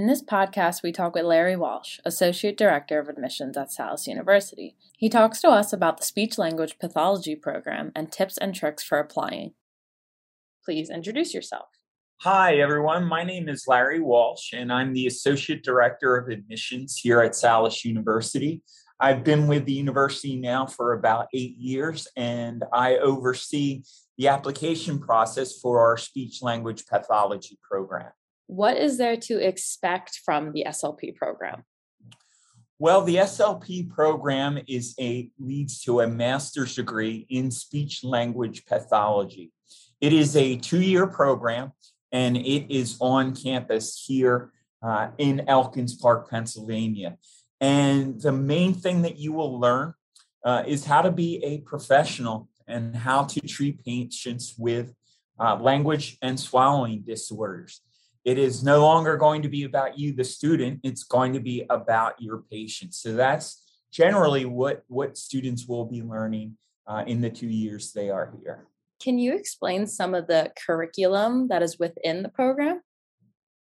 In 0.00 0.06
this 0.06 0.22
podcast, 0.22 0.82
we 0.82 0.92
talk 0.92 1.14
with 1.14 1.26
Larry 1.26 1.56
Walsh, 1.56 1.98
Associate 2.06 2.56
Director 2.56 2.98
of 2.98 3.10
Admissions 3.10 3.58
at 3.58 3.70
Salus 3.70 4.06
University. 4.06 4.74
He 4.96 5.10
talks 5.10 5.42
to 5.42 5.50
us 5.50 5.74
about 5.74 5.98
the 5.98 6.06
speech 6.06 6.38
language 6.38 6.78
pathology 6.78 7.36
program 7.36 7.92
and 7.94 8.10
tips 8.10 8.38
and 8.38 8.54
tricks 8.54 8.82
for 8.82 8.98
applying. 8.98 9.52
Please 10.64 10.88
introduce 10.88 11.34
yourself. 11.34 11.66
Hi, 12.22 12.54
everyone. 12.54 13.04
My 13.04 13.24
name 13.24 13.50
is 13.50 13.66
Larry 13.68 14.00
Walsh, 14.00 14.54
and 14.54 14.72
I'm 14.72 14.94
the 14.94 15.06
Associate 15.06 15.62
Director 15.62 16.16
of 16.16 16.30
Admissions 16.30 16.96
here 16.96 17.20
at 17.20 17.36
Salus 17.36 17.84
University. 17.84 18.62
I've 19.00 19.22
been 19.22 19.48
with 19.48 19.66
the 19.66 19.74
university 19.74 20.36
now 20.36 20.64
for 20.64 20.94
about 20.94 21.26
eight 21.34 21.58
years, 21.58 22.08
and 22.16 22.64
I 22.72 22.96
oversee 22.96 23.82
the 24.16 24.28
application 24.28 24.98
process 24.98 25.60
for 25.60 25.78
our 25.80 25.98
speech 25.98 26.40
language 26.40 26.86
pathology 26.86 27.58
program. 27.62 28.12
What 28.50 28.78
is 28.78 28.98
there 28.98 29.16
to 29.16 29.38
expect 29.38 30.22
from 30.24 30.52
the 30.52 30.64
SLP 30.66 31.14
program? 31.14 31.62
Well, 32.80 33.02
the 33.02 33.14
SLP 33.14 33.88
program 33.88 34.58
is 34.66 34.96
a 34.98 35.30
leads 35.38 35.80
to 35.82 36.00
a 36.00 36.08
master's 36.08 36.74
degree 36.74 37.28
in 37.30 37.52
speech 37.52 38.02
language 38.02 38.66
pathology. 38.66 39.52
It 40.00 40.12
is 40.12 40.34
a 40.34 40.56
two-year 40.56 41.06
program 41.06 41.70
and 42.10 42.36
it 42.36 42.74
is 42.74 42.96
on 43.00 43.36
campus 43.36 44.04
here 44.04 44.50
uh, 44.82 45.10
in 45.16 45.48
Elkins 45.48 45.94
Park, 45.94 46.28
Pennsylvania. 46.28 47.18
And 47.60 48.20
the 48.20 48.32
main 48.32 48.74
thing 48.74 49.02
that 49.02 49.16
you 49.16 49.32
will 49.32 49.60
learn 49.60 49.94
uh, 50.44 50.64
is 50.66 50.84
how 50.84 51.02
to 51.02 51.12
be 51.12 51.36
a 51.44 51.58
professional 51.58 52.48
and 52.66 52.96
how 52.96 53.26
to 53.26 53.40
treat 53.42 53.84
patients 53.84 54.56
with 54.58 54.92
uh, 55.38 55.54
language 55.54 56.18
and 56.20 56.38
swallowing 56.40 57.02
disorders. 57.02 57.82
It 58.24 58.38
is 58.38 58.62
no 58.62 58.80
longer 58.80 59.16
going 59.16 59.42
to 59.42 59.48
be 59.48 59.64
about 59.64 59.98
you, 59.98 60.12
the 60.12 60.24
student, 60.24 60.80
it's 60.82 61.04
going 61.04 61.32
to 61.32 61.40
be 61.40 61.64
about 61.70 62.20
your 62.20 62.42
patient. 62.50 62.94
So 62.94 63.14
that's 63.14 63.62
generally 63.92 64.44
what, 64.44 64.82
what 64.88 65.16
students 65.16 65.66
will 65.66 65.86
be 65.86 66.02
learning 66.02 66.56
uh, 66.86 67.04
in 67.06 67.20
the 67.20 67.30
two 67.30 67.48
years 67.48 67.92
they 67.92 68.10
are 68.10 68.34
here. 68.42 68.66
Can 69.00 69.18
you 69.18 69.34
explain 69.34 69.86
some 69.86 70.14
of 70.14 70.26
the 70.26 70.52
curriculum 70.66 71.48
that 71.48 71.62
is 71.62 71.78
within 71.78 72.22
the 72.22 72.28
program? 72.28 72.82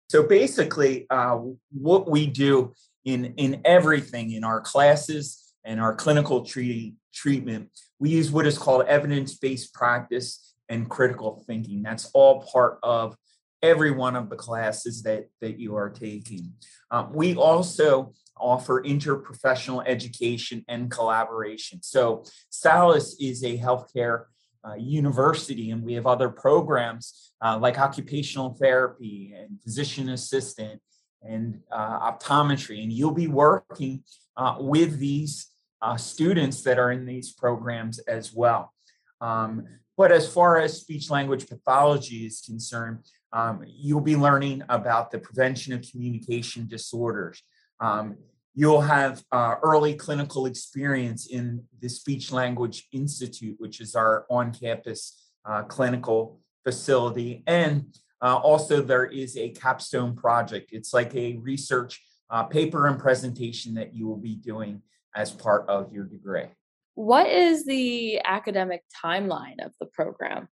So 0.08 0.22
basically, 0.22 1.06
uh, 1.10 1.38
what 1.72 2.08
we 2.08 2.26
do 2.26 2.72
in, 3.04 3.34
in 3.36 3.60
everything 3.64 4.32
in 4.32 4.44
our 4.44 4.60
classes 4.60 5.52
and 5.64 5.80
our 5.80 5.94
clinical 5.94 6.44
treating, 6.44 6.96
treatment, 7.12 7.70
we 7.98 8.10
use 8.10 8.30
what 8.30 8.46
is 8.46 8.58
called 8.58 8.84
evidence 8.86 9.34
based 9.34 9.74
practice 9.74 10.54
and 10.68 10.88
critical 10.88 11.42
thinking. 11.46 11.82
That's 11.82 12.10
all 12.12 12.42
part 12.42 12.78
of 12.82 13.16
every 13.64 13.90
one 13.90 14.14
of 14.14 14.28
the 14.28 14.36
classes 14.36 15.02
that, 15.02 15.24
that 15.40 15.58
you 15.58 15.74
are 15.74 15.90
taking. 15.90 16.52
Um, 16.90 17.12
we 17.12 17.34
also 17.34 18.12
offer 18.36 18.82
interprofessional 18.82 19.82
education 19.86 20.64
and 20.68 20.90
collaboration. 20.90 21.82
So, 21.82 22.24
Salus 22.50 23.16
is 23.18 23.42
a 23.42 23.58
healthcare 23.58 24.24
uh, 24.66 24.74
university, 24.74 25.70
and 25.70 25.82
we 25.82 25.94
have 25.94 26.06
other 26.06 26.28
programs 26.28 27.32
uh, 27.44 27.58
like 27.58 27.78
occupational 27.78 28.54
therapy 28.54 29.34
and 29.36 29.60
physician 29.62 30.10
assistant 30.10 30.80
and 31.22 31.60
uh, 31.72 32.12
optometry. 32.12 32.82
And 32.82 32.92
you'll 32.92 33.12
be 33.12 33.28
working 33.28 34.04
uh, 34.36 34.56
with 34.58 34.98
these 34.98 35.48
uh, 35.80 35.96
students 35.96 36.62
that 36.62 36.78
are 36.78 36.92
in 36.92 37.06
these 37.06 37.32
programs 37.32 37.98
as 38.00 38.32
well. 38.32 38.72
Um, 39.20 39.66
but 39.96 40.10
as 40.10 40.32
far 40.32 40.58
as 40.58 40.80
speech 40.80 41.10
language 41.10 41.48
pathology 41.48 42.26
is 42.26 42.40
concerned, 42.40 42.98
um, 43.34 43.64
you'll 43.66 44.00
be 44.00 44.16
learning 44.16 44.62
about 44.68 45.10
the 45.10 45.18
prevention 45.18 45.72
of 45.74 45.84
communication 45.90 46.68
disorders. 46.68 47.42
Um, 47.80 48.16
you'll 48.54 48.80
have 48.80 49.22
uh, 49.32 49.56
early 49.62 49.94
clinical 49.94 50.46
experience 50.46 51.26
in 51.26 51.64
the 51.80 51.88
Speech 51.88 52.30
Language 52.30 52.86
Institute, 52.92 53.56
which 53.58 53.80
is 53.80 53.96
our 53.96 54.24
on 54.30 54.54
campus 54.54 55.32
uh, 55.44 55.62
clinical 55.64 56.40
facility. 56.62 57.42
And 57.48 57.86
uh, 58.22 58.36
also, 58.36 58.80
there 58.80 59.04
is 59.04 59.36
a 59.36 59.50
capstone 59.50 60.14
project. 60.14 60.70
It's 60.72 60.94
like 60.94 61.14
a 61.16 61.36
research 61.38 62.00
uh, 62.30 62.44
paper 62.44 62.86
and 62.86 62.98
presentation 62.98 63.74
that 63.74 63.92
you 63.92 64.06
will 64.06 64.16
be 64.16 64.36
doing 64.36 64.80
as 65.16 65.32
part 65.32 65.68
of 65.68 65.92
your 65.92 66.04
degree. 66.04 66.46
What 66.94 67.26
is 67.26 67.66
the 67.66 68.20
academic 68.24 68.84
timeline 69.04 69.64
of 69.64 69.72
the 69.80 69.86
program? 69.86 70.48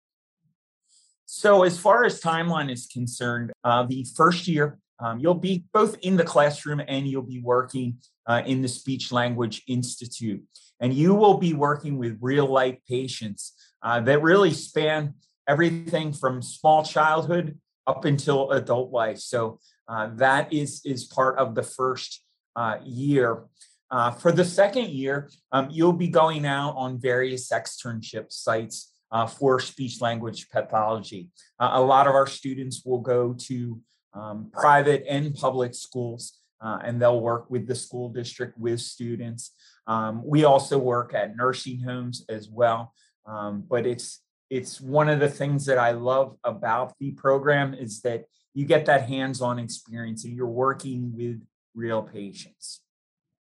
So, 1.34 1.62
as 1.62 1.78
far 1.78 2.04
as 2.04 2.20
timeline 2.20 2.70
is 2.70 2.87
concerned, 2.87 3.53
uh, 3.65 3.84
the 3.84 4.04
first 4.15 4.47
year 4.47 4.78
um, 4.98 5.19
you'll 5.19 5.32
be 5.32 5.65
both 5.72 5.97
in 6.03 6.19
the 6.19 6.25
classroom 6.25 6.82
and 6.87 7.09
you'll 7.09 7.22
be 7.22 7.41
working 7.41 7.97
uh, 8.26 8.43
in 8.44 8.60
the 8.60 8.69
Speech 8.69 9.10
Language 9.12 9.62
Institute. 9.66 10.43
And 10.78 10.93
you 10.93 11.15
will 11.15 11.38
be 11.38 11.54
working 11.54 11.97
with 11.97 12.19
real 12.20 12.44
life 12.44 12.76
patients 12.87 13.54
uh, 13.82 14.00
that 14.00 14.20
really 14.20 14.53
span 14.53 15.15
everything 15.48 16.12
from 16.12 16.43
small 16.43 16.84
childhood 16.84 17.59
up 17.87 18.04
until 18.04 18.50
adult 18.50 18.93
life. 18.93 19.19
So 19.19 19.59
uh, 19.88 20.10
that 20.16 20.53
is, 20.53 20.82
is 20.84 21.04
part 21.06 21.38
of 21.38 21.54
the 21.54 21.62
first 21.62 22.22
uh, 22.56 22.76
year. 22.84 23.44
Uh, 23.91 24.10
for 24.10 24.32
the 24.32 24.44
second 24.44 24.91
year, 24.91 25.31
um, 25.50 25.69
you'll 25.70 25.94
be 25.94 26.09
going 26.09 26.44
out 26.44 26.75
on 26.76 27.00
various 27.00 27.49
externship 27.49 28.31
sites 28.31 28.92
uh, 29.12 29.27
for 29.27 29.61
speech 29.61 30.00
language 30.00 30.49
pathology. 30.50 31.28
a 31.61 31.81
lot 31.81 32.09
of 32.09 32.15
our 32.15 32.27
students 32.27 32.83
will 32.84 33.00
go 33.00 33.34
to 33.34 33.81
um, 34.15 34.50
private 34.53 35.05
and 35.09 35.34
public 35.34 35.75
schools, 35.75 36.39
uh, 36.61 36.78
and 36.84 37.00
they'll 37.00 37.21
work 37.21 37.50
with 37.50 37.67
the 37.67 37.75
school 37.75 38.09
district 38.09 38.59
with 38.59 38.81
students. 38.81 39.53
Um, 39.87 40.23
we 40.25 40.45
also 40.45 40.78
work 40.78 41.15
at 41.15 41.37
nursing 41.37 41.81
homes 41.81 42.25
as 42.28 42.49
well, 42.49 42.93
um, 43.27 43.65
but 43.69 43.87
it's 43.87 44.21
it's 44.50 44.81
one 44.81 45.09
of 45.09 45.19
the 45.19 45.31
things 45.31 45.65
that 45.65 45.79
I 45.79 45.93
love 45.93 46.37
about 46.44 46.93
the 47.00 47.12
program 47.12 47.73
is 47.73 48.03
that 48.03 48.25
you 48.53 48.67
get 48.67 48.84
that 48.84 49.09
hands-on 49.09 49.59
experience 49.59 50.27
and 50.27 50.37
you're 50.37 50.47
working 50.47 51.11
with 51.17 51.43
real 51.75 52.03
patients. 52.03 52.83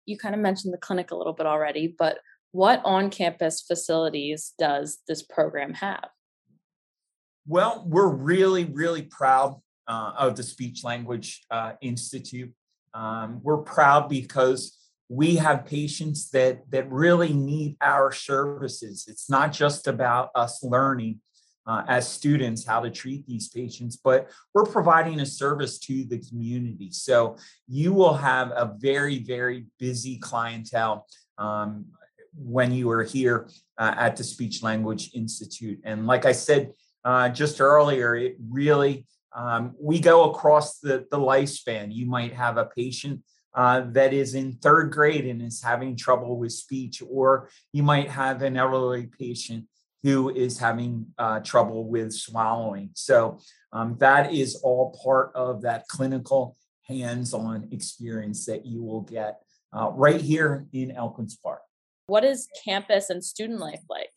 You 0.07 0.17
kind 0.17 0.33
of 0.33 0.41
mentioned 0.41 0.73
the 0.73 0.79
clinic 0.79 1.11
a 1.11 1.15
little 1.15 1.33
bit 1.33 1.45
already, 1.45 1.93
but 1.95 2.17
what 2.55 2.81
on-campus 2.85 3.61
facilities 3.61 4.53
does 4.57 4.99
this 5.09 5.21
program 5.21 5.73
have? 5.73 6.07
Well, 7.45 7.83
we're 7.85 8.07
really, 8.07 8.63
really 8.63 9.01
proud 9.01 9.59
uh, 9.89 10.13
of 10.17 10.37
the 10.37 10.43
Speech 10.43 10.81
Language 10.85 11.43
uh, 11.51 11.73
Institute. 11.81 12.53
Um, 12.93 13.41
we're 13.43 13.57
proud 13.57 14.07
because 14.07 14.77
we 15.09 15.35
have 15.35 15.65
patients 15.65 16.29
that 16.31 16.61
that 16.71 16.89
really 16.89 17.33
need 17.33 17.75
our 17.81 18.13
services. 18.13 19.05
It's 19.09 19.29
not 19.29 19.51
just 19.51 19.85
about 19.85 20.29
us 20.33 20.63
learning 20.63 21.19
uh, 21.67 21.83
as 21.89 22.07
students 22.07 22.65
how 22.65 22.79
to 22.79 22.89
treat 22.89 23.27
these 23.27 23.49
patients, 23.49 23.97
but 23.97 24.31
we're 24.53 24.63
providing 24.63 25.19
a 25.19 25.25
service 25.25 25.77
to 25.79 26.05
the 26.05 26.19
community. 26.19 26.89
So 26.91 27.37
you 27.67 27.93
will 27.93 28.15
have 28.15 28.51
a 28.51 28.73
very 28.79 29.19
very 29.19 29.65
busy 29.77 30.17
clientele. 30.19 31.05
Um, 31.37 31.87
when 32.37 32.71
you 32.71 32.89
are 32.89 33.03
here 33.03 33.49
uh, 33.77 33.93
at 33.97 34.15
the 34.15 34.23
Speech 34.23 34.63
Language 34.63 35.11
Institute. 35.13 35.79
And 35.83 36.07
like 36.07 36.25
I 36.25 36.31
said 36.31 36.71
uh, 37.03 37.29
just 37.29 37.61
earlier, 37.61 38.15
it 38.15 38.35
really 38.49 39.05
um, 39.35 39.75
we 39.79 39.99
go 39.99 40.31
across 40.31 40.79
the, 40.79 41.05
the 41.11 41.19
lifespan. 41.19 41.93
You 41.93 42.05
might 42.05 42.33
have 42.33 42.57
a 42.57 42.65
patient 42.65 43.21
uh, 43.53 43.81
that 43.91 44.13
is 44.13 44.33
in 44.33 44.53
third 44.53 44.91
grade 44.91 45.25
and 45.25 45.41
is 45.41 45.61
having 45.61 45.95
trouble 45.95 46.37
with 46.37 46.53
speech, 46.53 47.01
or 47.07 47.49
you 47.73 47.83
might 47.83 48.09
have 48.09 48.41
an 48.41 48.57
elderly 48.57 49.07
patient 49.07 49.65
who 50.03 50.29
is 50.29 50.59
having 50.59 51.07
uh, 51.17 51.39
trouble 51.39 51.89
with 51.89 52.13
swallowing. 52.13 52.91
So 52.93 53.39
um, 53.73 53.97
that 53.99 54.33
is 54.33 54.55
all 54.57 54.97
part 55.03 55.31
of 55.35 55.63
that 55.63 55.87
clinical 55.87 56.55
hands-on 56.83 57.69
experience 57.71 58.45
that 58.45 58.65
you 58.65 58.83
will 58.83 59.01
get 59.01 59.41
uh, 59.73 59.89
right 59.89 60.21
here 60.21 60.67
in 60.71 60.91
Elkins 60.91 61.35
Park. 61.35 61.61
What 62.07 62.23
is 62.23 62.47
campus 62.63 63.09
and 63.09 63.23
student 63.23 63.59
life 63.59 63.81
like? 63.89 64.11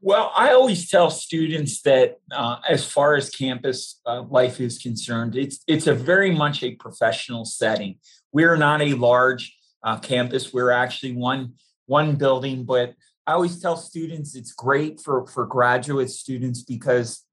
Well, 0.00 0.30
I 0.36 0.52
always 0.52 0.88
tell 0.88 1.10
students 1.10 1.82
that 1.82 2.18
uh, 2.30 2.58
as 2.68 2.86
far 2.86 3.16
as 3.16 3.30
campus 3.30 4.00
uh, 4.06 4.22
life 4.22 4.60
is 4.60 4.78
concerned, 4.78 5.34
it's 5.34 5.58
it's 5.66 5.88
a 5.88 5.94
very 5.94 6.30
much 6.30 6.62
a 6.62 6.76
professional 6.76 7.44
setting. 7.44 7.98
We're 8.32 8.56
not 8.56 8.80
a 8.80 8.94
large 8.94 9.56
uh, 9.82 9.98
campus. 9.98 10.52
We're 10.52 10.70
actually 10.70 11.16
one 11.16 11.54
one 11.86 12.14
building, 12.14 12.64
but 12.64 12.94
I 13.26 13.32
always 13.32 13.60
tell 13.60 13.76
students 13.76 14.36
it's 14.36 14.52
great 14.52 15.00
for 15.00 15.26
for 15.26 15.46
graduate 15.46 16.10
students 16.10 16.62
because 16.62 17.24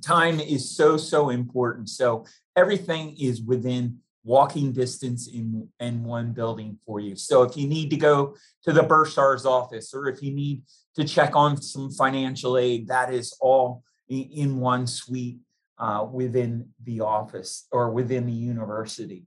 time 0.00 0.38
is 0.38 0.76
so 0.76 0.96
so 0.96 1.30
important. 1.30 1.88
So 1.88 2.26
everything 2.54 3.16
is 3.18 3.42
within 3.42 3.98
walking 4.24 4.72
distance 4.72 5.28
in 5.28 5.68
in 5.80 6.04
one 6.04 6.32
building 6.32 6.78
for 6.86 7.00
you. 7.00 7.16
So 7.16 7.42
if 7.42 7.56
you 7.56 7.66
need 7.66 7.90
to 7.90 7.96
go 7.96 8.36
to 8.64 8.72
the 8.72 8.82
bursar's 8.82 9.44
office 9.44 9.92
or 9.94 10.08
if 10.08 10.22
you 10.22 10.32
need 10.32 10.62
to 10.96 11.04
check 11.04 11.34
on 11.34 11.60
some 11.60 11.90
financial 11.90 12.56
aid, 12.58 12.88
that 12.88 13.12
is 13.12 13.36
all 13.40 13.82
in 14.08 14.60
one 14.60 14.86
suite 14.86 15.38
uh, 15.78 16.06
within 16.10 16.68
the 16.84 17.00
office 17.00 17.66
or 17.72 17.90
within 17.90 18.26
the 18.26 18.32
university. 18.32 19.26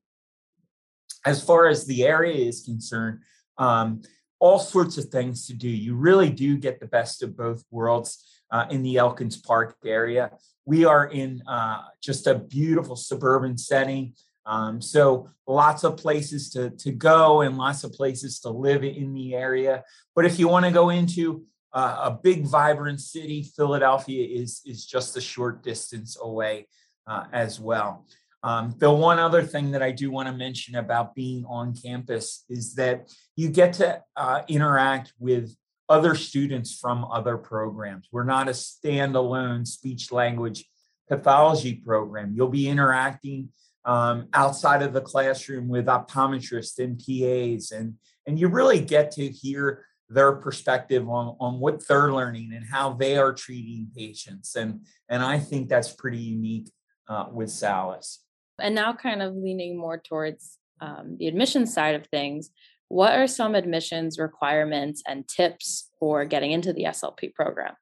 As 1.25 1.43
far 1.43 1.67
as 1.67 1.85
the 1.85 2.05
area 2.05 2.47
is 2.47 2.61
concerned, 2.61 3.19
um, 3.57 4.01
all 4.39 4.59
sorts 4.59 4.97
of 4.97 5.05
things 5.05 5.47
to 5.47 5.53
do. 5.53 5.69
You 5.69 5.95
really 5.95 6.29
do 6.29 6.57
get 6.57 6.79
the 6.79 6.87
best 6.87 7.23
of 7.23 7.35
both 7.35 7.63
worlds 7.71 8.41
uh, 8.51 8.65
in 8.69 8.83
the 8.83 8.97
Elkins 8.97 9.37
Park 9.37 9.75
area. 9.85 10.31
We 10.65 10.85
are 10.85 11.07
in 11.07 11.41
uh, 11.47 11.81
just 12.01 12.27
a 12.27 12.35
beautiful 12.35 12.95
suburban 12.95 13.57
setting. 13.57 14.13
Um, 14.45 14.81
so 14.81 15.29
lots 15.47 15.83
of 15.83 15.97
places 15.97 16.49
to, 16.51 16.69
to 16.71 16.91
go 16.91 17.41
and 17.41 17.57
lots 17.57 17.83
of 17.83 17.93
places 17.93 18.39
to 18.41 18.49
live 18.49 18.83
in 18.83 19.13
the 19.13 19.35
area. 19.35 19.83
But 20.15 20.25
if 20.25 20.39
you 20.39 20.47
want 20.47 20.65
to 20.65 20.71
go 20.71 20.89
into 20.89 21.45
uh, 21.73 22.01
a 22.03 22.11
big, 22.11 22.45
vibrant 22.45 23.01
city, 23.01 23.43
Philadelphia 23.43 24.25
is, 24.25 24.61
is 24.65 24.85
just 24.85 25.17
a 25.17 25.21
short 25.21 25.63
distance 25.63 26.17
away 26.21 26.67
uh, 27.07 27.25
as 27.33 27.59
well. 27.59 28.05
Um, 28.43 28.75
the 28.77 28.91
one 28.91 29.17
other 29.17 29.41
thing 29.41 29.71
that 29.71 29.81
I 29.81 29.91
do 29.91 30.11
want 30.11 30.27
to 30.27 30.33
mention 30.33 30.75
about 30.75 31.15
being 31.15 31.45
on 31.45 31.75
campus 31.75 32.45
is 32.47 32.75
that 32.75 33.11
you 33.35 33.49
get 33.49 33.73
to 33.73 34.03
uh, 34.15 34.43
interact 34.47 35.13
with 35.19 35.55
other 35.89 36.15
students 36.15 36.77
from 36.77 37.05
other 37.05 37.37
programs. 37.37 38.07
We're 38.11 38.23
not 38.23 38.47
a 38.47 38.51
standalone 38.51 39.67
speech 39.67 40.11
language 40.11 40.65
pathology 41.07 41.75
program. 41.75 42.33
You'll 42.35 42.49
be 42.49 42.67
interacting 42.67 43.49
um, 43.85 44.27
outside 44.33 44.81
of 44.81 44.93
the 44.93 45.01
classroom 45.01 45.67
with 45.67 45.85
optometrists 45.85 46.79
and 46.79 46.97
PAs, 46.97 47.71
and, 47.71 47.95
and 48.25 48.39
you 48.39 48.47
really 48.47 48.79
get 48.79 49.11
to 49.11 49.27
hear 49.27 49.85
their 50.09 50.33
perspective 50.33 51.07
on, 51.09 51.35
on 51.39 51.59
what 51.59 51.87
they're 51.87 52.11
learning 52.11 52.53
and 52.53 52.65
how 52.65 52.93
they 52.93 53.17
are 53.17 53.33
treating 53.33 53.87
patients. 53.95 54.55
And, 54.55 54.85
and 55.09 55.23
I 55.23 55.39
think 55.39 55.69
that's 55.69 55.91
pretty 55.91 56.19
unique 56.19 56.71
uh, 57.07 57.25
with 57.31 57.49
Salus. 57.49 58.21
And 58.59 58.75
now, 58.75 58.93
kind 58.93 59.21
of 59.21 59.35
leaning 59.35 59.77
more 59.77 59.97
towards 59.97 60.57
um, 60.79 61.17
the 61.19 61.27
admissions 61.27 61.73
side 61.73 61.95
of 61.95 62.07
things, 62.07 62.51
what 62.87 63.13
are 63.13 63.27
some 63.27 63.55
admissions 63.55 64.19
requirements 64.19 65.01
and 65.07 65.27
tips 65.27 65.89
for 65.99 66.23
getting 66.25 66.51
into 66.51 66.71
the 66.71 66.83
SLP 66.83 67.33
program? 67.33 67.73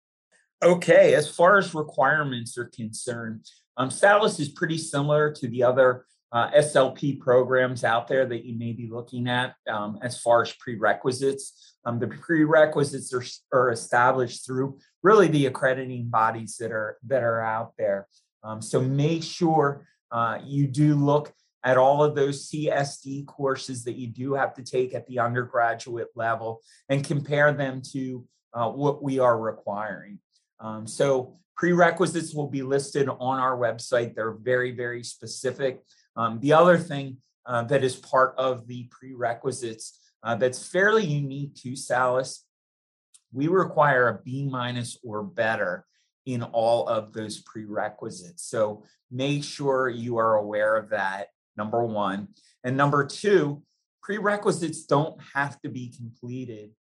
Okay, 0.64 1.14
as 1.14 1.30
far 1.30 1.58
as 1.58 1.76
requirements 1.76 2.58
are 2.58 2.72
concerned, 2.74 3.46
um, 3.76 3.92
Salus 3.92 4.40
is 4.40 4.48
pretty 4.48 4.78
similar 4.78 5.30
to 5.34 5.48
the 5.50 5.62
other 5.62 6.06
uh, 6.32 6.52
SLP 6.52 7.20
programs 7.20 7.84
out 7.84 8.08
there 8.08 8.26
that 8.26 8.46
you 8.46 8.58
may 8.58 8.72
be 8.72 8.88
looking 8.90 9.28
at 9.28 9.56
um, 9.70 10.00
as 10.02 10.18
far 10.22 10.42
as 10.42 10.54
prerequisites. 10.54 11.76
Um, 11.84 12.00
the 12.00 12.08
prerequisites 12.08 13.14
are, 13.14 13.26
are 13.52 13.72
established 13.72 14.46
through 14.46 14.80
really 15.02 15.28
the 15.28 15.48
accrediting 15.48 16.06
bodies 16.06 16.56
that 16.62 16.72
are 16.72 16.98
that 17.08 17.24
are 17.24 17.42
out 17.42 17.74
there. 17.78 18.08
Um, 18.42 18.62
so 18.62 18.82
make 18.82 19.22
sure 19.22 19.86
uh, 20.14 20.40
you 20.46 20.68
do 20.68 20.96
look 20.96 21.34
at 21.66 21.78
all 21.78 22.02
of 22.02 22.16
those 22.16 22.50
CSD 22.50 23.26
courses 23.26 23.84
that 23.84 23.98
you 23.98 24.08
do 24.08 24.34
have 24.34 24.54
to 24.54 24.64
take 24.64 24.96
at 24.96 25.06
the 25.08 25.20
undergraduate 25.20 26.10
level 26.16 26.62
and 26.88 27.04
compare 27.04 27.52
them 27.52 27.82
to 27.92 28.26
uh, 28.54 28.70
what 28.70 29.04
we 29.04 29.20
are 29.20 29.38
requiring. 29.38 30.20
Um, 30.64 30.88
so 30.88 31.36
prerequisites 31.56 32.34
will 32.34 32.48
be 32.48 32.64
listed 32.64 33.10
on 33.10 33.40
our 33.40 33.58
website. 33.58 34.16
They're 34.16 34.32
very, 34.32 34.72
very 34.72 35.04
specific. 35.04 35.82
Um, 36.16 36.40
the 36.40 36.54
other 36.54 36.78
thing 36.78 37.18
uh, 37.46 37.64
that 37.64 37.84
is 37.84 37.96
part 37.96 38.34
of 38.38 38.66
the 38.68 38.90
prerequisites 38.90 40.00
uh, 40.24 40.36
that's 40.36 40.66
fairly 40.66 41.06
unique 41.06 41.54
to 41.56 41.76
Salus, 41.76 42.46
we 43.34 43.48
require 43.48 44.08
a 44.08 44.22
B 44.24 44.48
minus 44.50 44.98
or 45.04 45.22
better 45.22 45.86
in 46.26 46.44
all 46.44 46.88
of 46.88 47.12
those 47.12 47.42
prerequisites. 47.42 48.44
So 48.44 48.84
make 49.12 49.44
sure 49.44 49.90
you 49.90 50.18
are 50.18 50.36
aware 50.36 50.78
of 50.78 50.90
that, 50.92 51.28
number 51.58 51.84
one. 51.84 52.30
And 52.64 52.78
number 52.78 53.06
two, 53.06 53.62
prerequisites 54.02 54.86
don't 54.86 55.20
have 55.34 55.60
to 55.62 55.70
be 55.70 55.90
completed 55.90 56.72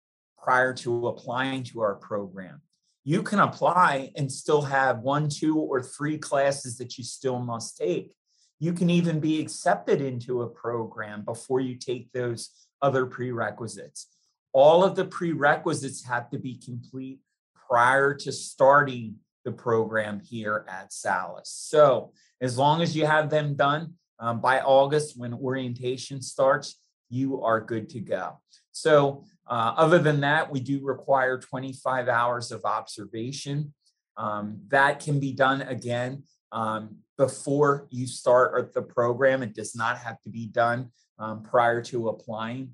prior 0.41 0.73
to 0.75 1.07
applying 1.07 1.63
to 1.63 1.81
our 1.81 1.95
program. 1.95 2.61
You 3.03 3.21
can 3.21 3.39
apply 3.39 4.11
and 4.15 4.31
still 4.31 4.61
have 4.61 4.99
one, 4.99 5.27
two, 5.29 5.57
or 5.57 5.81
three 5.81 6.17
classes 6.17 6.77
that 6.77 6.97
you 6.97 7.03
still 7.03 7.39
must 7.39 7.77
take. 7.77 8.15
You 8.59 8.71
can 8.71 8.89
even 8.89 9.19
be 9.19 9.41
accepted 9.41 9.99
into 9.99 10.41
a 10.41 10.49
program 10.49 11.23
before 11.25 11.59
you 11.59 11.75
take 11.75 12.11
those 12.13 12.49
other 12.81 13.05
prerequisites. 13.05 14.07
All 14.53 14.83
of 14.83 14.95
the 14.95 15.05
prerequisites 15.05 16.05
have 16.05 16.29
to 16.29 16.39
be 16.39 16.55
complete 16.55 17.19
prior 17.67 18.13
to 18.13 18.31
starting 18.31 19.15
the 19.43 19.51
program 19.51 20.21
here 20.21 20.65
at 20.69 20.93
Salus. 20.93 21.49
So 21.49 22.13
as 22.39 22.57
long 22.57 22.81
as 22.81 22.95
you 22.95 23.05
have 23.05 23.29
them 23.29 23.55
done 23.55 23.95
um, 24.19 24.39
by 24.39 24.61
August 24.61 25.17
when 25.17 25.33
orientation 25.33 26.21
starts, 26.21 26.79
you 27.09 27.41
are 27.41 27.59
good 27.59 27.89
to 27.89 27.99
go. 27.99 28.39
So 28.73 29.23
uh, 29.47 29.73
other 29.77 29.99
than 29.99 30.19
that, 30.21 30.51
we 30.51 30.59
do 30.59 30.83
require 30.83 31.39
25 31.39 32.09
hours 32.09 32.51
of 32.51 32.65
observation. 32.65 33.73
Um, 34.17 34.59
that 34.67 34.99
can 34.99 35.19
be 35.19 35.31
done 35.31 35.61
again 35.61 36.23
um, 36.51 36.97
before 37.17 37.87
you 37.89 38.05
start 38.05 38.73
the 38.73 38.81
program. 38.81 39.41
It 39.41 39.55
does 39.55 39.75
not 39.75 39.97
have 39.99 40.19
to 40.23 40.29
be 40.29 40.47
done 40.47 40.91
um, 41.17 41.43
prior 41.43 41.81
to 41.83 42.09
applying. 42.09 42.73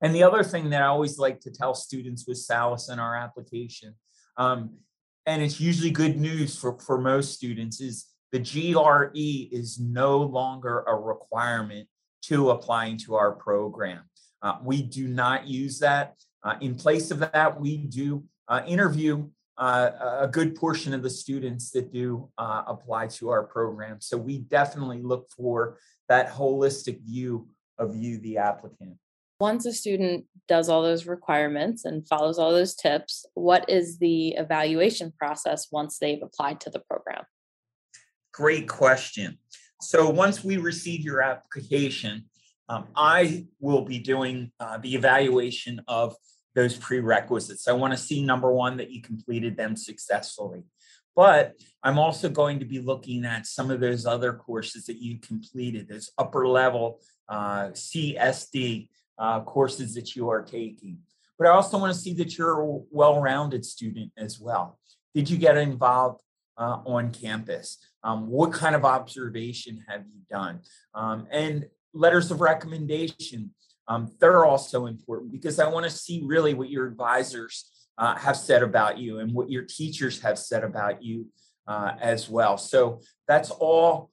And 0.00 0.14
the 0.14 0.22
other 0.22 0.42
thing 0.42 0.70
that 0.70 0.80
I 0.80 0.86
always 0.86 1.18
like 1.18 1.40
to 1.40 1.50
tell 1.50 1.74
students 1.74 2.26
with 2.26 2.38
Salus 2.38 2.88
in 2.88 2.98
our 2.98 3.14
application 3.14 3.94
um, 4.38 4.78
and 5.26 5.42
it's 5.42 5.60
usually 5.60 5.90
good 5.90 6.16
news 6.16 6.56
for, 6.56 6.78
for 6.78 6.98
most 6.98 7.34
students, 7.34 7.82
is 7.82 8.06
the 8.32 8.38
GRE 8.38 9.10
is 9.14 9.78
no 9.78 10.18
longer 10.18 10.84
a 10.86 10.94
requirement 10.94 11.86
to 12.22 12.50
applying 12.50 12.96
to 12.98 13.16
our 13.16 13.32
program. 13.32 14.07
Uh, 14.42 14.58
we 14.62 14.82
do 14.82 15.08
not 15.08 15.46
use 15.46 15.78
that. 15.80 16.14
Uh, 16.42 16.54
in 16.60 16.74
place 16.74 17.10
of 17.10 17.18
that, 17.18 17.60
we 17.60 17.78
do 17.78 18.24
uh, 18.48 18.62
interview 18.66 19.28
uh, 19.58 20.20
a 20.20 20.28
good 20.28 20.54
portion 20.54 20.94
of 20.94 21.02
the 21.02 21.10
students 21.10 21.70
that 21.72 21.92
do 21.92 22.30
uh, 22.38 22.62
apply 22.66 23.08
to 23.08 23.28
our 23.28 23.42
program. 23.42 24.00
So 24.00 24.16
we 24.16 24.38
definitely 24.38 25.02
look 25.02 25.28
for 25.30 25.78
that 26.08 26.30
holistic 26.30 27.02
view 27.04 27.48
of 27.76 27.96
you, 27.96 28.18
the 28.18 28.38
applicant. 28.38 28.96
Once 29.40 29.66
a 29.66 29.72
student 29.72 30.24
does 30.48 30.68
all 30.68 30.82
those 30.82 31.06
requirements 31.06 31.84
and 31.84 32.06
follows 32.08 32.38
all 32.38 32.52
those 32.52 32.74
tips, 32.74 33.24
what 33.34 33.68
is 33.68 33.98
the 33.98 34.30
evaluation 34.30 35.12
process 35.16 35.68
once 35.70 35.98
they've 35.98 36.22
applied 36.22 36.60
to 36.60 36.70
the 36.70 36.80
program? 36.80 37.24
Great 38.32 38.68
question. 38.68 39.38
So 39.80 40.10
once 40.10 40.42
we 40.42 40.56
receive 40.56 41.02
your 41.02 41.20
application, 41.20 42.24
um, 42.68 42.86
I 42.94 43.46
will 43.60 43.82
be 43.82 43.98
doing 43.98 44.52
uh, 44.60 44.78
the 44.78 44.94
evaluation 44.94 45.80
of 45.88 46.14
those 46.54 46.76
prerequisites. 46.76 47.68
I 47.68 47.72
want 47.72 47.92
to 47.92 47.98
see 47.98 48.22
number 48.22 48.52
one, 48.52 48.76
that 48.78 48.90
you 48.90 49.00
completed 49.00 49.56
them 49.56 49.76
successfully. 49.76 50.64
But 51.14 51.54
I'm 51.82 51.98
also 51.98 52.28
going 52.28 52.60
to 52.60 52.64
be 52.64 52.78
looking 52.78 53.24
at 53.24 53.46
some 53.46 53.70
of 53.70 53.80
those 53.80 54.06
other 54.06 54.32
courses 54.32 54.86
that 54.86 55.02
you 55.02 55.18
completed, 55.18 55.88
those 55.88 56.10
upper 56.18 56.46
level 56.46 57.00
uh, 57.28 57.68
CSD 57.68 58.88
uh, 59.18 59.40
courses 59.40 59.94
that 59.94 60.14
you 60.14 60.28
are 60.28 60.42
taking. 60.42 60.98
But 61.38 61.48
I 61.48 61.50
also 61.50 61.78
want 61.78 61.92
to 61.92 61.98
see 61.98 62.14
that 62.14 62.36
you're 62.36 62.60
a 62.60 62.78
well 62.90 63.20
rounded 63.20 63.64
student 63.64 64.12
as 64.16 64.40
well. 64.40 64.78
Did 65.14 65.30
you 65.30 65.38
get 65.38 65.56
involved 65.56 66.20
uh, 66.56 66.78
on 66.86 67.12
campus? 67.12 67.78
Um, 68.02 68.28
what 68.28 68.52
kind 68.52 68.74
of 68.74 68.84
observation 68.84 69.84
have 69.88 70.04
you 70.06 70.20
done? 70.30 70.60
Um, 70.94 71.26
and 71.30 71.66
letters 71.94 72.30
of 72.30 72.40
recommendation, 72.40 73.50
um, 73.88 74.10
they're 74.20 74.44
also 74.44 74.86
important 74.86 75.32
because 75.32 75.58
I 75.58 75.68
want 75.68 75.84
to 75.84 75.90
see 75.90 76.22
really 76.24 76.54
what 76.54 76.68
your 76.68 76.86
advisors 76.86 77.70
uh, 77.96 78.14
have 78.16 78.36
said 78.36 78.62
about 78.62 78.98
you 78.98 79.18
and 79.20 79.32
what 79.32 79.50
your 79.50 79.64
teachers 79.64 80.20
have 80.20 80.38
said 80.38 80.62
about 80.62 81.02
you 81.02 81.26
uh, 81.66 81.92
as 82.00 82.28
well. 82.28 82.58
So 82.58 83.00
that's 83.26 83.50
all, 83.50 84.10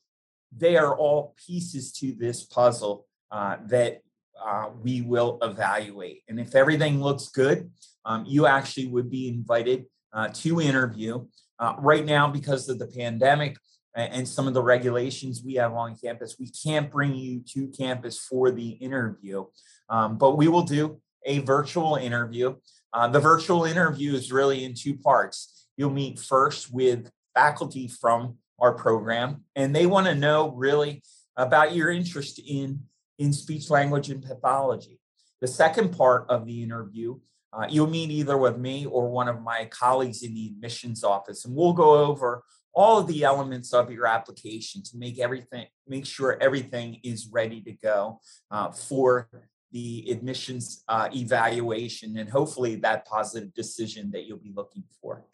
they 0.55 0.77
are 0.77 0.95
all 0.97 1.35
pieces 1.45 1.91
to 1.93 2.13
this 2.13 2.43
puzzle 2.43 3.05
uh, 3.31 3.57
that 3.67 4.01
uh, 4.43 4.69
we 4.81 5.01
will 5.01 5.37
evaluate. 5.41 6.23
And 6.27 6.39
if 6.39 6.55
everything 6.55 7.01
looks 7.01 7.29
good, 7.29 7.69
um, 8.05 8.25
you 8.25 8.47
actually 8.47 8.87
would 8.87 9.09
be 9.09 9.27
invited 9.27 9.85
uh, 10.13 10.29
to 10.29 10.61
interview. 10.61 11.25
Uh, 11.57 11.75
right 11.79 12.05
now, 12.05 12.27
because 12.27 12.67
of 12.67 12.79
the 12.79 12.87
pandemic 12.87 13.57
and 13.95 14.27
some 14.27 14.47
of 14.47 14.53
the 14.53 14.61
regulations 14.61 15.41
we 15.43 15.55
have 15.55 15.73
on 15.73 15.95
campus, 15.95 16.35
we 16.39 16.49
can't 16.49 16.91
bring 16.91 17.15
you 17.15 17.41
to 17.53 17.67
campus 17.67 18.19
for 18.19 18.51
the 18.51 18.69
interview, 18.69 19.45
um, 19.89 20.17
but 20.17 20.37
we 20.37 20.47
will 20.47 20.63
do 20.63 20.99
a 21.25 21.39
virtual 21.39 21.95
interview. 21.95 22.55
Uh, 22.93 23.07
the 23.07 23.19
virtual 23.19 23.65
interview 23.65 24.13
is 24.13 24.31
really 24.31 24.63
in 24.65 24.73
two 24.73 24.95
parts. 24.95 25.67
You'll 25.77 25.91
meet 25.91 26.19
first 26.19 26.73
with 26.73 27.09
faculty 27.33 27.87
from 27.87 28.37
our 28.59 28.73
program, 28.73 29.43
and 29.55 29.75
they 29.75 29.85
want 29.85 30.07
to 30.07 30.15
know 30.15 30.51
really 30.51 31.03
about 31.37 31.75
your 31.75 31.89
interest 31.89 32.39
in 32.39 32.81
in 33.17 33.31
speech 33.31 33.69
language 33.69 34.09
and 34.09 34.21
pathology. 34.21 34.99
The 35.39 35.47
second 35.47 35.97
part 35.97 36.25
of 36.29 36.45
the 36.45 36.61
interview, 36.61 37.19
uh, 37.53 37.65
you'll 37.69 37.87
meet 37.87 38.11
either 38.11 38.37
with 38.37 38.57
me 38.57 38.85
or 38.85 39.09
one 39.09 39.29
of 39.29 39.41
my 39.41 39.65
colleagues 39.71 40.21
in 40.23 40.33
the 40.33 40.47
admissions 40.47 41.03
office, 41.03 41.45
and 41.45 41.55
we'll 41.55 41.73
go 41.73 42.05
over 42.05 42.43
all 42.75 42.99
of 42.99 43.07
the 43.07 43.23
elements 43.23 43.73
of 43.73 43.89
your 43.89 44.05
application 44.05 44.83
to 44.83 44.97
make 44.97 45.17
everything, 45.17 45.65
make 45.87 46.05
sure 46.05 46.37
everything 46.41 46.99
is 47.03 47.27
ready 47.31 47.61
to 47.61 47.71
go 47.71 48.19
uh, 48.51 48.69
for 48.69 49.29
the 49.71 50.09
admissions 50.11 50.83
uh, 50.89 51.09
evaluation 51.13 52.17
and 52.17 52.29
hopefully 52.29 52.75
that 52.75 53.05
positive 53.05 53.53
decision 53.53 54.11
that 54.11 54.25
you'll 54.25 54.37
be 54.37 54.53
looking 54.53 54.83
for. 55.01 55.25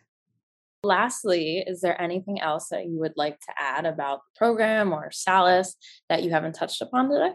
Lastly, 0.83 1.63
is 1.65 1.81
there 1.81 1.99
anything 2.01 2.41
else 2.41 2.69
that 2.69 2.85
you 2.87 2.99
would 2.99 3.13
like 3.15 3.39
to 3.41 3.53
add 3.57 3.85
about 3.85 4.19
the 4.19 4.37
program 4.37 4.93
or 4.93 5.11
SALUS 5.11 5.75
that 6.09 6.23
you 6.23 6.31
haven't 6.31 6.53
touched 6.53 6.81
upon 6.81 7.09
today? 7.09 7.33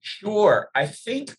Sure. 0.00 0.70
I 0.74 0.86
think 0.86 1.34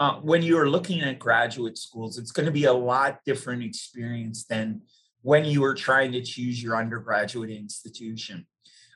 uh, 0.00 0.14
when 0.14 0.42
you're 0.42 0.68
looking 0.68 1.00
at 1.00 1.18
graduate 1.18 1.78
schools, 1.78 2.18
it's 2.18 2.32
going 2.32 2.46
to 2.46 2.52
be 2.52 2.64
a 2.64 2.72
lot 2.72 3.20
different 3.24 3.62
experience 3.62 4.44
than 4.44 4.82
when 5.28 5.44
you 5.44 5.60
were 5.60 5.74
trying 5.74 6.10
to 6.10 6.22
choose 6.22 6.62
your 6.62 6.74
undergraduate 6.74 7.50
institution. 7.50 8.46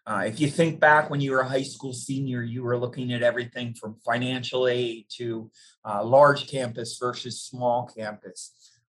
Uh, 0.06 0.24
if 0.26 0.40
you 0.40 0.48
think 0.48 0.80
back 0.80 1.10
when 1.10 1.20
you 1.20 1.30
were 1.30 1.40
a 1.40 1.48
high 1.56 1.68
school 1.74 1.92
senior, 1.92 2.42
you 2.42 2.62
were 2.62 2.78
looking 2.78 3.12
at 3.12 3.22
everything 3.22 3.74
from 3.74 3.94
financial 3.96 4.66
aid 4.66 5.04
to 5.10 5.50
uh, 5.84 6.02
large 6.02 6.48
campus 6.48 6.96
versus 6.98 7.42
small 7.42 7.86
campus. 7.98 8.40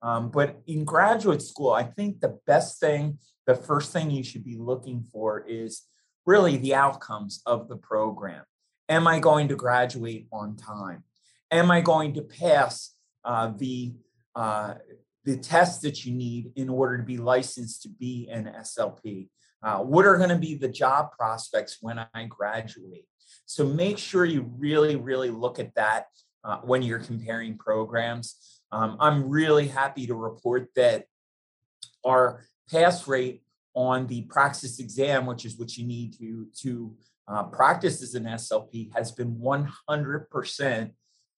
Um, 0.04 0.30
but 0.30 0.62
in 0.68 0.86
graduate 0.86 1.42
school, 1.42 1.72
I 1.72 1.82
think 1.82 2.20
the 2.20 2.38
best 2.46 2.80
thing, 2.80 3.18
the 3.48 3.56
first 3.56 3.92
thing 3.92 4.12
you 4.12 4.24
should 4.24 4.46
be 4.46 4.58
looking 4.58 5.04
for 5.12 5.44
is 5.48 5.82
really 6.28 6.58
the 6.58 6.76
outcomes 6.76 7.42
of 7.48 7.68
the 7.70 7.78
program. 7.78 8.44
Am 8.88 9.08
I 9.08 9.18
going 9.18 9.48
to 9.48 9.56
graduate 9.56 10.28
on 10.32 10.58
time? 10.58 11.06
Am 11.50 11.72
I 11.72 11.82
going 11.82 12.14
to 12.14 12.22
pass 12.22 12.94
uh, 13.26 13.52
the 13.58 13.96
uh, 14.36 14.76
the 15.24 15.38
tests 15.38 15.82
that 15.84 16.06
you 16.06 16.14
need 16.14 16.52
in 16.56 16.70
order 16.70 16.98
to 16.98 17.04
be 17.04 17.18
licensed 17.18 17.84
to 17.84 17.90
be 17.90 18.28
an 18.32 18.52
SLP? 18.60 19.30
Uh, 19.64 19.80
what 19.80 20.06
are 20.06 20.18
going 20.18 20.30
to 20.30 20.38
be 20.38 20.56
the 20.56 20.68
job 20.68 21.12
prospects 21.12 21.78
when 21.82 22.00
I 22.14 22.26
graduate? 22.26 23.06
So 23.46 23.66
make 23.66 23.98
sure 23.98 24.26
you 24.26 24.52
really, 24.58 24.96
really 24.96 25.30
look 25.30 25.60
at 25.60 25.76
that 25.76 26.06
uh, 26.44 26.58
when 26.58 26.82
you're 26.82 27.00
comparing 27.00 27.58
programs. 27.58 28.62
Um, 28.72 28.98
I'm 29.00 29.30
really 29.30 29.68
happy 29.68 30.08
to 30.08 30.16
report 30.16 30.70
that 30.76 31.06
our 32.06 32.46
pass 32.70 33.08
rate 33.08 33.44
on 33.74 34.08
the 34.08 34.24
praxis 34.24 34.80
exam, 34.80 35.26
which 35.26 35.46
is 35.46 35.58
what 35.58 35.78
you 35.78 35.86
need 35.86 36.18
to, 36.18 36.48
to 36.62 36.96
uh, 37.28 37.44
practice 37.44 38.02
as 38.02 38.16
an 38.16 38.26
SLP, 38.26 38.94
has 38.94 39.12
been 39.12 39.36
100% 39.36 40.92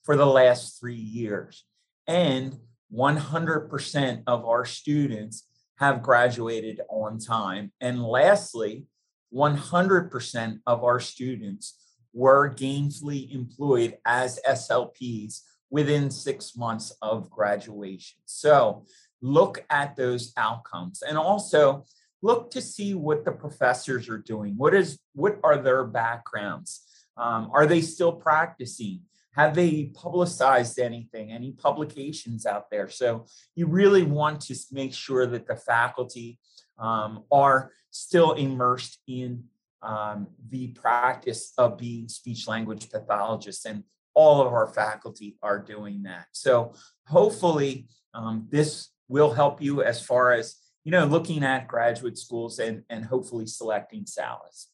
for 0.03 0.15
the 0.15 0.25
last 0.25 0.79
three 0.79 0.95
years. 0.95 1.65
And 2.07 2.57
100% 2.93 4.23
of 4.27 4.45
our 4.45 4.65
students 4.65 5.47
have 5.77 6.03
graduated 6.03 6.81
on 6.89 7.19
time. 7.19 7.71
And 7.81 8.03
lastly, 8.03 8.85
100% 9.33 10.59
of 10.67 10.83
our 10.83 10.99
students 10.99 11.95
were 12.13 12.53
gainfully 12.53 13.33
employed 13.33 13.97
as 14.05 14.39
SLPs 14.47 15.41
within 15.71 16.11
six 16.11 16.55
months 16.55 16.95
of 17.01 17.29
graduation. 17.31 18.19
So 18.25 18.85
look 19.21 19.65
at 19.69 19.95
those 19.95 20.31
outcomes 20.37 21.01
and 21.01 21.17
also 21.17 21.83
look 22.21 22.51
to 22.51 22.61
see 22.61 22.93
what 22.93 23.25
the 23.25 23.31
professors 23.31 24.07
are 24.07 24.19
doing. 24.19 24.53
What 24.55 24.75
is 24.75 24.99
what 25.13 25.39
are 25.43 25.57
their 25.57 25.83
backgrounds? 25.83 26.81
Um, 27.17 27.49
are 27.53 27.65
they 27.65 27.81
still 27.81 28.11
practicing? 28.11 29.01
Have 29.35 29.55
they 29.55 29.85
publicized 29.93 30.79
anything, 30.79 31.31
any 31.31 31.51
publications 31.51 32.45
out 32.45 32.69
there? 32.69 32.89
So 32.89 33.25
you 33.55 33.67
really 33.67 34.03
want 34.03 34.41
to 34.41 34.55
make 34.71 34.93
sure 34.93 35.25
that 35.25 35.47
the 35.47 35.55
faculty 35.55 36.39
um, 36.77 37.23
are 37.31 37.71
still 37.91 38.33
immersed 38.33 38.99
in 39.07 39.43
um, 39.81 40.27
the 40.49 40.67
practice 40.69 41.53
of 41.57 41.77
being 41.77 42.07
speech 42.07 42.47
language 42.47 42.89
pathologists. 42.89 43.65
And 43.65 43.83
all 44.13 44.41
of 44.41 44.53
our 44.53 44.67
faculty 44.67 45.37
are 45.41 45.59
doing 45.59 46.03
that. 46.03 46.27
So 46.31 46.73
hopefully 47.07 47.87
um, 48.13 48.47
this 48.49 48.89
will 49.07 49.33
help 49.33 49.61
you 49.61 49.83
as 49.83 50.03
far 50.03 50.31
as 50.33 50.55
you 50.83 50.91
know 50.91 51.05
looking 51.05 51.43
at 51.43 51.67
graduate 51.67 52.17
schools 52.17 52.59
and, 52.59 52.83
and 52.89 53.05
hopefully 53.05 53.45
selecting 53.45 54.05
SALUS. 54.05 54.67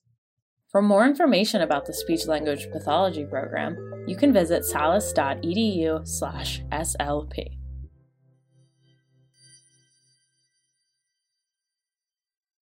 For 0.69 0.81
more 0.83 1.03
information 1.03 1.61
about 1.61 1.87
the 1.87 1.93
speech 1.93 2.27
language 2.27 2.69
pathology 2.71 3.25
program, 3.25 3.75
you 4.07 4.15
can 4.15 4.31
visit 4.31 4.65
salus.edu/slp. 4.65 7.58